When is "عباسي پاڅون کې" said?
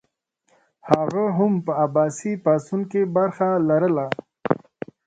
1.85-3.01